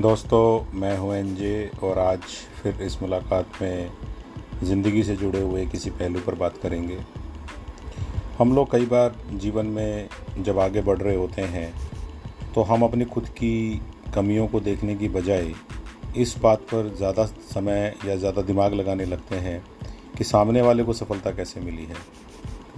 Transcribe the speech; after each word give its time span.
दोस्तों, 0.00 0.78
मैं 0.78 0.96
हूँ 0.98 1.14
एनजे 1.14 1.70
और 1.82 1.98
आज 1.98 2.20
फिर 2.62 2.82
इस 2.82 3.00
मुलाकात 3.02 3.52
में 3.62 3.90
ज़िंदगी 4.62 5.02
से 5.02 5.16
जुड़े 5.16 5.40
हुए 5.40 5.64
किसी 5.66 5.90
पहलू 5.90 6.20
पर 6.20 6.34
बात 6.34 6.58
करेंगे। 6.62 6.98
हम 8.38 8.54
लोग 8.54 8.70
कई 8.72 8.86
बार 8.86 9.16
जीवन 9.34 9.66
में 9.66 10.08
जब 10.38 10.58
आगे 10.58 10.82
बढ़ 10.82 10.98
रहे 10.98 11.14
होते 11.16 11.42
हैं 11.44 11.72
तो 12.54 12.62
हम 12.62 12.82
अपनी 12.82 13.04
खुद 13.04 13.28
की 13.30 13.80
कमियों 14.14 14.46
को 14.48 14.60
देखने 14.60 14.94
की 14.96 15.08
बजाय 15.08 15.52
इस 16.16 16.36
बात 16.42 16.60
पर 16.64 16.94
ज़्यादा 16.96 17.24
समय 17.26 17.94
या 18.06 18.16
ज़्यादा 18.16 18.42
दिमाग 18.42 18.74
लगाने 18.74 19.04
लगते 19.04 19.36
हैं 19.38 19.62
कि 20.18 20.24
सामने 20.24 20.62
वाले 20.62 20.84
को 20.84 20.92
सफलता 20.92 21.32
कैसे 21.32 21.60
मिली 21.60 21.84
है। 21.84 21.96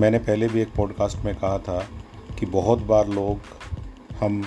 मैंने 0.00 0.18
पहले 0.21 0.48
भी 0.48 0.62
एक 0.62 0.75
पॉडकास्ट 0.77 1.25
में 1.25 1.34
कहा 1.34 1.59
था 1.59 1.79
कि 2.39 2.46
बहुत 2.48 2.87
बार 2.87 3.09
लोग 3.11 3.55
हम 4.21 4.43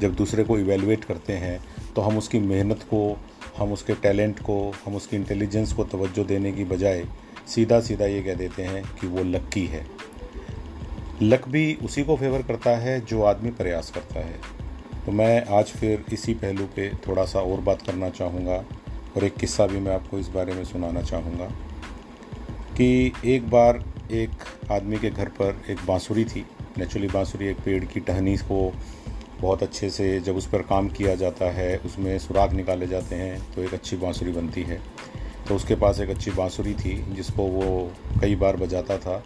जब 0.00 0.14
दूसरे 0.14 0.44
को 0.44 0.58
इवेलुएट 0.58 1.04
करते 1.04 1.32
हैं 1.36 1.58
तो 1.96 2.02
हम 2.02 2.18
उसकी 2.18 2.38
मेहनत 2.38 2.82
को, 2.82 3.18
हम 3.58 3.72
उसके 3.72 3.94
टैलेंट 3.94 4.38
को, 4.38 4.72
हम 4.86 4.94
उसकी 4.96 5.16
इंटेलिजेंस 5.16 5.72
को 5.72 5.84
तवज्जो 5.84 6.24
देने 6.24 6.52
की 6.52 6.64
बजाय 6.64 7.04
सीधा 7.46 7.80
सीधा 7.80 8.06
ये 8.06 8.22
कह 8.22 8.34
देते 8.34 8.62
हैं 8.62 8.82
कि 9.00 9.06
वो 9.06 9.24
लक्की 9.24 9.66
है। 9.66 9.86
लक 11.22 11.48
भी 11.48 11.74
उसी 11.74 12.04
को 12.04 12.16
फेवर 12.16 12.42
करता 12.42 12.76
है 12.76 13.00
जो 13.00 13.22
आदमी 13.22 13.50
प्रयास 13.50 13.90
करता 13.90 14.20
है। 14.20 14.40
तो 15.06 15.12
मैं 15.12 15.44
आज 15.46 15.64
फिर 15.64 16.04
इसी 16.12 16.34
पहलू 16.34 16.64
पे 16.66 16.88
थोड़ा 17.08 17.24
सा 17.24 17.40
और 17.40 17.60
बात 17.60 17.82
करना 17.82 18.08
चाहूँगा 18.10 18.64
और 19.16 19.24
एक 19.24 19.34
किस्सा 19.34 19.66
भी 19.66 19.78
मैं 19.78 19.94
आपको 19.94 20.18
इस 20.18 20.28
बारे 20.28 20.52
में 20.52 20.64
सुनाना 20.64 21.02
चाहूँगा 21.02 21.46
कि 22.76 23.12
एक 23.24 23.50
बार 23.50 23.82
एक 24.12 24.30
आदमी 24.70 24.98
के 24.98 25.10
घर 25.10 25.28
पर 25.28 25.62
एक 25.70 25.78
बांसुरी 25.86 26.24
थी। 26.24 26.44
नेचुरली 26.78 27.08
बांसुरी 27.08 27.46
एक 27.46 27.56
पेड़ 27.56 27.84
की 27.84 28.00
टहनी 28.00 28.36
को 28.36 28.72
बहुत 29.40 29.62
अच्छे 29.62 29.90
से 29.90 30.20
जब 30.20 30.36
उस 30.36 30.46
पर 30.48 30.62
काम 30.62 30.88
किया 30.88 31.14
जाता 31.14 31.50
है, 31.50 31.76
उसमें 31.78 32.18
सुराग 32.18 32.52
निकाले 32.52 32.86
जाते 32.86 33.16
हैं 33.16 33.54
तो 33.54 33.62
एक 33.62 33.74
अच्छी 33.74 33.96
बांसुरी 33.96 34.32
बनती 34.32 34.62
है। 34.62 34.80
तो 35.48 35.54
उसके 35.54 35.74
पास 35.74 36.00
एक 36.00 36.10
अच्छी 36.10 36.30
बांसुरी 36.30 36.74
थी, 36.74 36.94
जिसको 37.14 37.42
वो 37.42 37.90
कई 38.20 38.34
बार 38.34 38.56
बजाता 38.56 38.98
था 38.98 39.22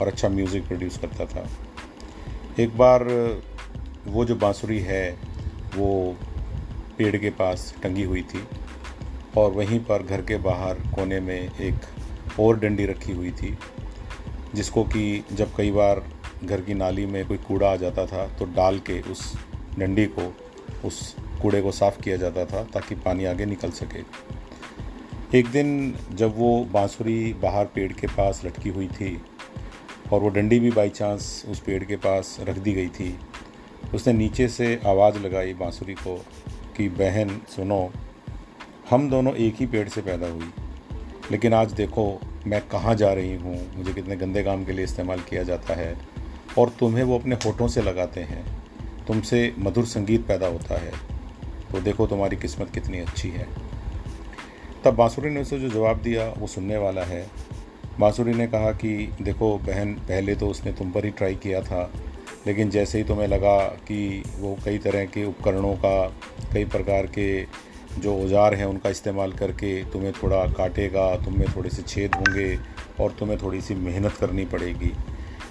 और 0.00 0.08
अच्छा 0.08 0.28
म्यूज़िक 0.28 0.66
प्रोड्यूस 0.66 0.98
करता 0.98 1.24
था। 1.26 1.48
एक 2.60 2.76
बार 2.78 3.04
वो 4.06 4.24
जो 4.24 4.36
बांसुरी 4.36 4.78
है, 4.80 5.10
वो 5.76 6.16
पेड़ 6.98 7.16
के 7.16 7.30
पास 7.32 7.74
टंगी 7.82 8.02
हुई 8.02 8.22
थी 8.24 8.42
और 9.36 9.50
वहीं 9.52 9.78
पर 9.80 10.02
घर 10.02 10.22
के 10.22 10.36
बाहर 10.38 10.74
कोने 10.94 11.20
में 11.20 11.40
एक 11.40 12.38
और 12.40 12.58
डंडी 12.60 12.86
रखी 12.86 13.12
हुई 13.12 13.30
थी, 13.32 13.56
जिसको 14.54 14.84
कि 14.84 15.24
जब 15.32 15.54
कई 15.56 15.70
बार 15.70 16.02
घर 16.44 16.60
की 16.60 16.74
नाली 16.74 17.04
में 17.06 17.24
कोई 17.26 17.38
कूड़ा 17.38 17.70
आ 17.70 17.76
जाता 17.76 18.06
था 18.06 18.26
तो 18.38 18.44
डाल 18.46 18.78
के 18.80 19.00
उस 19.02 19.32
डंडी 19.78 20.06
को, 20.06 20.34
उस 20.84 21.16
कूड़े 21.42 21.62
को 21.62 21.72
साफ़ 21.72 22.00
किया 22.00 22.16
जाता 22.16 22.44
था 22.44 22.62
ताकि 22.64 22.94
पानी 22.94 23.24
आगे 23.24 23.46
निकल 23.46 23.70
सके। 23.70 24.02
एक 25.38 25.46
दिन 25.46 25.94
जब 26.12 26.36
वो 26.38 26.64
बांसुरी 26.64 27.32
बाहर 27.34 27.64
पेड़ 27.64 27.92
के 27.92 28.06
पास 28.06 28.42
लटकी 28.44 28.68
हुई 28.68 28.88
थी 28.88 29.20
और 30.12 30.20
वो 30.20 30.28
डंडी 30.28 30.60
भी 30.60 30.70
बाई 30.70 30.88
चांस 30.88 31.44
उस 31.48 31.60
पेड़ 31.60 31.84
के 31.84 31.96
पास 31.96 32.36
रख 32.40 32.58
दी 32.58 32.72
गई 32.72 32.88
थी, 32.88 33.18
उसने 33.94 34.12
नीचे 34.12 34.48
से 34.48 34.80
आवाज़ 34.86 35.18
लगाई 35.18 35.54
बांसुरी 35.54 35.94
को 35.94 36.24
कि, 36.76 36.88
बहन, 36.88 37.40
सुनो, 37.48 37.92
हम 38.90 39.10
दोनों 39.10 39.34
एक 39.34 39.56
ही 39.56 39.66
पेड़ 39.66 39.88
से 39.88 40.02
पैदा 40.02 40.26
हुई, 40.26 40.50
लेकिन 41.30 41.54
आज 41.54 41.72
देखो, 41.72 42.20
मैं 42.46 42.60
कहाँ 42.68 42.94
जा 42.94 43.12
रही 43.12 43.34
हूँ? 43.34 43.76
मुझे 43.76 43.92
कितने 43.92 44.16
गंदे 44.16 44.42
काम 44.42 44.64
के 44.64 44.72
लिए 44.72 44.84
इस्तेमाल 44.84 45.20
किया 45.20 45.42
जाता 45.42 45.74
है 45.74 45.96
और 46.58 46.68
तुम्हें 46.70 47.04
वो 47.04 47.18
अपने 47.18 47.34
होठों 47.34 47.68
से 47.68 47.82
लगाते 47.82 48.20
हैं। 48.20 48.57
तुमसे 49.08 49.54
मधुर 49.58 49.84
संगीत 49.84 50.26
पैदा 50.26 50.46
होता 50.46 50.74
है। 50.74 50.92
तो 51.72 51.80
देखो 51.80 52.06
तुम्हारी 52.06 52.36
किस्मत 52.36 52.70
कितनी 52.70 52.98
अच्छी 52.98 53.28
है। 53.28 53.48
तब 54.84 54.94
बांसुरी 54.94 55.30
ने 55.30 55.40
उसे 55.40 55.58
जो 55.58 55.68
जवाब 55.68 56.02
दिया, 56.02 56.34
वो 56.38 56.46
सुनने 56.46 56.76
वाला 56.76 57.02
है। 57.02 57.30
बांसुरी 58.00 58.34
ने 58.34 58.46
कहा 58.46 58.72
कि, 58.72 59.12
देखो 59.22 59.58
बहन, 59.58 59.94
पहले 59.94 60.34
तो 60.34 60.48
उसने 60.48 60.72
तुम 60.72 60.90
पर 60.90 61.04
ही 61.04 61.10
ट्राई 61.10 61.34
किया 61.34 61.60
था, 61.60 61.92
लेकिन 62.46 62.70
जैसे 62.70 62.98
ही 62.98 63.04
तुम्हें 63.04 63.28
लगा 63.28 63.58
कि 63.58 64.22
वो 64.38 64.58
कई 64.64 64.78
तरह 64.78 65.04
के 65.04 65.24
उपकरणों 65.24 65.74
का, 65.74 66.06
कई 66.52 66.64
प्रकार 66.64 67.06
के 67.06 67.42
जो 68.00 68.22
औज़ार 68.22 68.54
हैं, 68.54 68.66
उनका 68.66 68.90
इस्तेमाल 68.90 69.32
करके 69.32 69.84
तुम्हें 69.84 70.12
थोड़ा 70.12 70.46
काटेगा, 70.46 71.16
तुम्हें 71.16 71.56
थोड़े 71.56 71.70
से 71.70 71.82
छेद 71.82 72.14
होंगे 72.14 72.58
और 73.00 73.12
तुम्हें 73.12 73.38
थोड़ी 73.42 73.60
सी 73.60 73.74
मेहनत 73.74 74.12
करनी 74.12 74.44
पड़ेगी। 74.44 74.92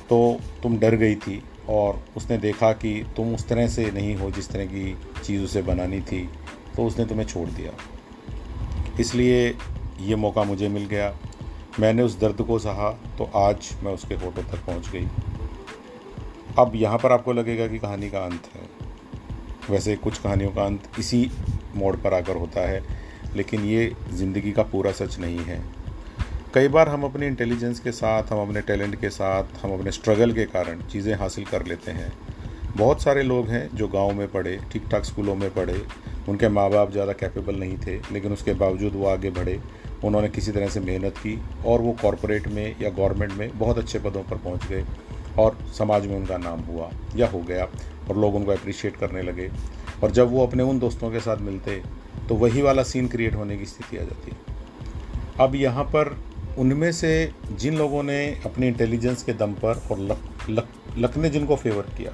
तो 0.09 0.40
तुम 0.63 0.78
डर 0.78 0.96
गई 0.96 1.16
थी। 1.16 1.44
और 1.69 2.01
उसने 2.17 2.38
देखा 2.38 2.72
कि 2.73 2.94
तुम 3.17 3.33
उस 3.35 3.47
तरह 3.47 3.67
से 3.67 3.89
नहीं 3.91 4.16
हो 4.16 4.29
जिस 4.31 4.50
तरह 4.50 4.66
की 4.66 4.95
चीज़ 5.23 5.44
उसे 5.44 5.61
बनानी 5.61 6.00
थी 6.01 6.28
तो 6.75 6.85
उसने 6.85 7.05
तुम्हें 7.05 7.25
छोड़ 7.28 7.47
दिया। 7.50 7.72
इसलिए 9.00 9.47
ये 10.01 10.16
मौका 10.16 10.44
मुझे 10.44 10.67
मिल 10.69 10.85
गया। 10.85 11.13
मैंने 11.79 12.03
उस 12.03 12.19
दर्द 12.19 12.41
को 12.41 12.59
सहा 12.59 12.89
तो 13.17 13.29
आज 13.35 13.69
मैं 13.83 13.94
उसके 13.94 14.16
होटल 14.16 14.44
तक 14.44 14.66
पहुँच 14.66 14.89
गई। 14.89 15.07
अब 16.59 16.75
यहाँ 16.75 16.97
पर 16.97 17.11
आपको 17.11 17.33
लगेगा 17.33 17.67
कि 17.67 17.79
कहानी 17.79 18.09
का 18.09 18.19
अंत 18.19 18.49
है। 18.55 18.69
वैसे 19.69 19.95
कुछ 19.95 20.17
कहानियों 20.17 20.51
का 20.51 20.63
अंत 20.63 20.89
इसी 20.99 21.29
मोड़ 21.75 21.95
पर 21.95 22.13
आकर 22.13 22.35
होता 22.35 22.61
है, 22.61 22.81
लेकिन 23.35 23.66
ये 23.66 23.91
ज़िंदगी 24.11 24.51
का 24.51 24.63
पूरा 24.63 24.91
सच 24.91 25.17
नहीं 25.19 25.39
है। 25.39 25.59
कई 26.57 26.68
बार 26.68 26.90
हम 26.90 27.03
अपनी 27.03 27.25
इंटेलिजेंस 27.28 27.79
के 27.79 27.91
साथ, 27.91 28.31
हम 28.31 28.40
अपने 28.41 28.62
टैलेंट 28.62 28.95
के 29.01 29.09
साथ, 29.09 29.44
हम 29.63 29.73
अपने 29.73 29.91
स्ट्रगल 29.91 30.31
के 30.34 30.45
कारण 30.45 30.79
चीज़ें 30.84 31.13
हासिल 31.16 31.44
कर 31.45 31.66
लेते 31.66 31.91
हैं। 31.91 32.12
बहुत 32.78 33.01
सारे 33.01 33.23
लोग 33.23 33.50
हैं 33.50 33.69
जो 33.75 33.88
गाँव 33.88 34.13
में 34.13 34.28
पढ़े 34.28 34.57
ठीक 34.72 34.88
ठाक 34.91 35.03
स्कूलों 35.06 35.35
में 35.35 35.50
पढ़े, 35.53 35.81
उनके 36.29 36.50
माँ 36.50 36.69
बाप 36.72 36.91
ज़्यादा 36.91 37.13
कैपेबल 37.13 37.56
नहीं 37.56 37.78
थे, 37.78 37.96
लेकिन 38.12 38.34
उसके 38.34 38.53
बावजूद 38.56 38.96
वो 38.96 39.06
आगे 39.07 39.29
बढ़े। 39.29 39.59
उन्होंने 40.03 40.29
किसी 40.29 40.51
तरह 40.51 40.67
से 40.67 40.79
मेहनत 40.79 41.17
की 41.17 41.38
और 41.66 41.81
वो 41.81 41.96
कॉरपोरेट 42.01 42.47
में 42.47 42.75
या 42.81 42.90
गवर्नमेंट 42.90 43.34
में 43.34 43.57
बहुत 43.59 43.78
अच्छे 43.78 44.00
पदों 44.00 44.23
पर 44.23 44.38
पहुँच 44.40 44.67
गए 44.67 44.84
और 45.40 45.57
समाज 45.78 46.07
में 46.07 46.16
उनका 46.16 46.38
नाम 46.40 46.62
हुआ। 46.63 46.90
या 47.16 47.28
हो 47.28 47.41
गया 47.41 47.67
और 48.09 48.17
लोग 48.17 48.35
उनको 48.35 48.51
अप्रिशिएट 48.51 48.97
करने 48.97 49.22
लगे। 49.22 49.50
और 50.03 50.12
जब 50.12 50.31
वो 50.31 50.46
अपने 50.47 50.63
उन 50.63 50.79
दोस्तों 50.79 51.12
के 51.12 51.19
साथ 51.19 51.41
मिलते 51.41 51.81
तो 52.29 52.35
वही 52.38 52.62
वाला 52.62 52.84
सीन 52.85 53.07
क्रिएट 53.07 53.35
होने 53.35 53.57
की 53.57 53.66
स्थिति 53.66 53.97
आ 53.97 54.03
जाती 54.03 54.35
अब 55.40 55.56
यहाँ 55.56 55.84
पर 55.85 56.17
उनमें 56.57 56.91
से 56.91 57.09
जिन 57.51 57.78
लोगों 57.78 58.03
ने 58.03 58.19
अपनी 58.45 58.68
इंटेलिजेंस 58.68 59.23
के 59.23 59.34
दम 59.34 59.53
पर 59.56 59.81
और 59.91 60.00
लक 60.01 60.50
लक 60.50 60.68
लक 60.97 61.18
ने 61.18 61.29
जिनको 61.29 61.56
फेवर 61.56 61.90
किया, 61.97 62.12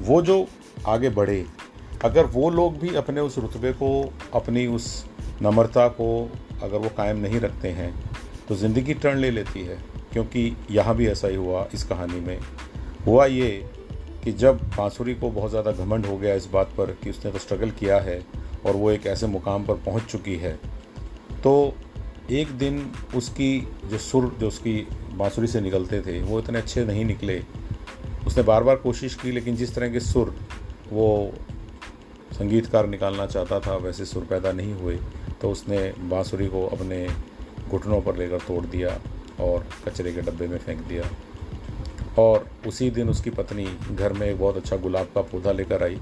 वो 0.00 0.20
जो 0.22 0.46
आगे 0.86 1.10
बढ़े, 1.10 1.44
अगर 2.04 2.26
वो 2.26 2.50
लोग 2.50 2.78
भी 2.78 2.94
अपने 2.96 3.20
उस 3.20 3.38
रुतबे 3.38 3.72
को, 3.72 4.12
अपनी 4.34 4.66
उस 4.66 5.04
नम्रता 5.42 5.86
को 5.90 6.30
अगर 6.62 6.78
वो 6.78 6.88
कायम 6.96 7.16
नहीं 7.16 7.40
रखते 7.40 7.68
हैं 7.70 7.92
तो 8.48 8.54
ज़िंदगी 8.54 8.94
टर्न 8.94 9.18
ले 9.18 9.30
लेती 9.30 9.60
है, 9.60 9.78
क्योंकि 10.12 10.56
यहाँ 10.70 10.94
भी 10.96 11.06
ऐसा 11.08 11.28
ही 11.28 11.36
हुआ 11.36 11.66
इस 11.74 11.84
कहानी 11.84 12.20
में। 12.20 12.38
हुआ 13.06 13.26
ये 13.26 13.50
कि 14.24 14.32
जब 14.32 14.58
बांसुरी 14.76 15.14
को 15.14 15.30
बहुत 15.30 15.50
ज़्यादा 15.50 15.72
घमंड 15.74 16.06
हो 16.06 16.16
गया 16.18 16.34
इस 16.34 16.46
बात 16.46 16.74
पर 16.78 16.90
कि 17.02 17.10
उसने 17.10 17.30
तो 17.32 17.38
स्ट्रगल 17.38 17.70
किया 17.70 17.98
है 18.00 18.20
और 18.66 18.76
वो 18.76 18.90
एक 18.90 19.06
ऐसे 19.06 19.26
मुकाम 19.26 19.64
पर 19.66 19.74
पहुँच 19.86 20.02
चुकी 20.02 20.36
है 20.36 20.52
तो 21.44 21.52
एक 22.32 22.48
दिन 22.48 22.92
उसकी 23.14 23.68
जो 23.84 23.98
सुर, 23.98 24.36
जो 24.40 24.48
उसकी 24.48 24.88
बांसुरी 25.14 25.46
से 25.46 25.60
निकलते 25.60 26.00
थे, 26.00 26.20
वो 26.20 26.38
इतने 26.38 26.58
अच्छे 26.58 26.84
नहीं 26.84 27.04
निकले। 27.04 27.44
उसने 28.26 28.42
बार 28.42 28.64
बार 28.64 28.76
कोशिश 28.76 29.14
की, 29.14 29.30
लेकिन 29.30 29.56
जिस 29.56 29.74
तरह 29.74 29.88
के 29.88 30.00
सुर, 30.00 30.36
वो 30.90 31.32
संगीतकार 32.32 32.86
निकालना 32.86 33.26
चाहता 33.26 33.60
था, 33.60 33.76
वैसे 33.76 34.04
सुर 34.04 34.24
पैदा 34.24 34.52
नहीं 34.52 34.74
हुए। 34.74 34.98
तो 35.40 35.50
उसने 35.50 35.94
बांसुरी 35.98 36.46
को 36.46 36.66
अपने 36.66 37.08
घुटनों 37.68 38.00
पर 38.00 38.16
लेकर 38.16 38.38
तोड़ 38.38 38.66
दिया 38.66 38.98
और 39.44 39.66
कचरे 39.88 40.12
के 40.12 40.20
डब्बे 40.20 40.46
में 40.46 40.58
फेंक 40.58 40.80
दिया। 40.80 41.04
और 42.18 42.46
उसी 42.66 42.90
दिन 42.90 43.08
उसकी 43.08 43.30
पत्नी 43.30 43.78
घर 43.94 44.12
में 44.12 44.26
एक 44.26 44.40
बहुत 44.40 44.56
अच्छा 44.56 44.76
गुलाब 44.76 45.06
का 45.14 45.22
पौधा 45.22 45.52
लेकर 45.52 45.82
आई। 45.82 46.00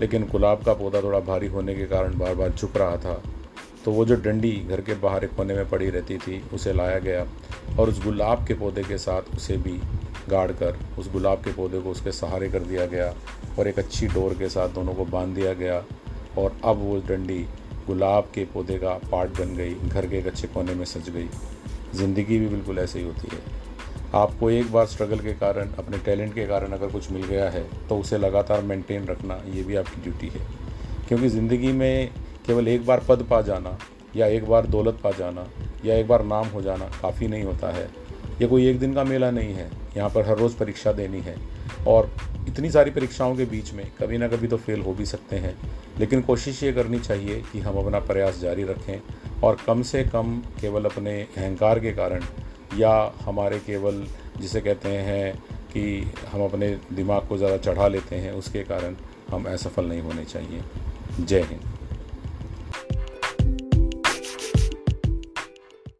लेकिन 0.00 0.22
गुलाब 0.22 0.62
का 0.62 0.74
पौधा 0.74 1.02
थोड़ा 1.02 1.20
भारी 1.20 1.46
होने 1.46 1.74
के 1.74 1.86
कारण 1.86 2.18
बार 2.18 2.34
बार 2.34 2.50
झुक 2.50 2.76
रहा 2.76 2.96
था। 2.96 3.22
तो 3.86 3.92
वो 3.92 4.04
जो 4.04 4.14
डंडी 4.16 4.50
घर 4.68 4.80
के 4.80 4.94
बाहर 5.00 5.24
एक 5.24 5.34
कोने 5.34 5.54
में 5.54 5.68
पड़ी 5.68 5.88
रहती 5.90 6.16
थी, 6.18 6.40
उसे 6.54 6.72
लाया 6.72 6.98
गया 6.98 7.26
और 7.78 7.88
उस 7.88 8.02
गुलाब 8.04 8.44
के 8.46 8.54
पौधे 8.54 8.82
के 8.82 8.98
साथ 8.98 9.36
उसे 9.36 9.56
भी 9.56 9.78
गाड़ 10.30 10.50
कर 10.52 10.78
उस 10.98 11.10
गुलाब 11.12 11.38
के 11.38 11.52
पौधे 11.52 11.80
को 11.80 11.90
उसके 11.90 12.12
सहारे 12.12 12.48
कर 12.50 12.62
दिया 12.62 12.86
गया 12.86 13.12
और 13.58 13.68
एक 13.68 13.78
अच्छी 13.78 14.06
डोर 14.08 14.34
के 14.34 14.48
साथ 14.48 14.74
दोनों 14.74 14.94
को 14.94 15.04
बाँध 15.06 15.34
दिया 15.34 15.52
गया 15.54 15.82
और 16.38 16.56
अब 16.64 16.78
वो 16.78 16.96
डंडी 17.08 17.38
गुलाब 17.86 18.30
के 18.34 18.44
पौधे 18.54 18.78
का 18.78 18.94
पार्ट 19.12 19.38
बन 19.38 19.54
गई, 19.56 19.74
घर 19.74 20.06
के 20.06 20.18
एक 20.18 20.26
अच्छे 20.26 20.48
कोने 20.48 20.74
में 20.74 20.84
सज 20.86 21.10
गई। 21.10 21.28
ज़िंदगी 21.94 22.38
भी 22.38 22.48
बिल्कुल 22.48 22.78
ऐसे 22.78 22.98
ही 22.98 23.04
होती 23.04 23.28
है। 23.32 23.40
आपको 24.14 24.50
एक 24.50 24.72
बार 24.72 24.86
स्ट्रगल 24.86 25.18
के 25.18 25.32
कारण, 25.34 25.72
अपने 25.78 25.98
टैलेंट 25.98 26.34
के 26.34 26.46
कारण 26.46 26.72
अगर 26.72 26.88
कुछ 26.88 27.10
मिल 27.12 27.24
गया 27.24 27.48
है 27.50 27.66
तो 27.88 27.98
उसे 27.98 28.18
लगातार 28.18 28.62
मेंटेन 28.64 29.06
रखना, 29.06 29.42
ये 29.54 29.62
भी 29.62 29.76
आपकी 29.76 30.02
ड्यूटी 30.02 30.28
है। 30.28 30.46
क्योंकि 31.08 31.28
ज़िंदगी 31.28 31.72
में 31.72 32.10
केवल 32.46 32.68
एक 32.68 32.86
बार 32.86 33.02
पद 33.08 33.22
पा 33.22 33.40
जाना, 33.40 33.78
या 34.16 34.26
एक 34.26 34.48
बार 34.48 34.66
दौलत 34.66 34.98
पा 35.04 35.10
जाना, 35.10 35.46
या 35.84 35.94
एक 35.94 36.08
बार 36.08 36.24
नाम 36.24 36.46
हो 36.46 36.62
जाना 36.62 36.84
काफ़ी 37.02 37.28
नहीं 37.28 37.44
होता 37.44 37.72
है। 37.72 37.88
ये 38.40 38.46
कोई 38.46 38.66
एक 38.66 38.78
दिन 38.78 38.94
का 38.94 39.04
मेला 39.04 39.30
नहीं 39.30 39.54
है। 39.54 39.70
यहाँ 39.96 40.10
पर 40.10 40.28
हर 40.28 40.36
रोज़ 40.38 40.56
परीक्षा 40.56 40.92
देनी 40.92 41.20
है। 41.20 41.36
और 41.86 42.10
इतनी 42.48 42.70
सारी 42.70 42.90
परीक्षाओं 42.90 43.36
के 43.36 43.44
बीच 43.44 43.72
में 43.72 43.84
कभी 44.00 44.18
ना 44.18 44.28
कभी 44.28 44.48
तो 44.48 44.56
फेल 44.56 44.80
हो 44.80 44.92
भी 44.92 45.06
सकते 45.06 45.36
हैं। 45.36 45.56
लेकिन 45.98 46.22
कोशिश 46.22 46.62
ये 46.62 46.72
करनी 46.72 46.98
चाहिए 46.98 47.42
कि 47.52 47.60
हम 47.60 47.76
अपना 47.78 47.98
प्रयास 47.98 48.40
जारी 48.40 48.64
रखें 48.64 49.40
और 49.42 49.56
कम 49.66 49.82
से 49.82 50.02
कम 50.04 50.36
केवल 50.60 50.84
अपने 50.84 51.20
अहंकार 51.22 51.80
के 51.80 51.92
कारण 51.92 52.24
या 52.78 53.12
हमारे 53.20 53.58
केवल 53.58 54.04
जिसे 54.40 54.60
कहते 54.60 54.88
हैं 54.88 55.34
कि 55.72 56.12
हम 56.28 56.44
अपने 56.44 56.68
दिमाग 56.92 57.26
को 57.28 57.38
ज़्यादा 57.38 57.56
चढ़ा 57.56 57.88
लेते 57.88 58.16
हैं, 58.16 58.32
उसके 58.32 58.62
कारण 58.62 58.96
हम 59.30 59.44
असफल 59.44 59.84
नहीं 59.84 60.00
होने 60.00 60.24
चाहिए। 60.24 60.62
जय 61.20 61.42
हिंद। 61.42 61.75